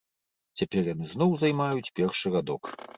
[0.61, 2.77] Цяпер яны зноў займаюць першы радок.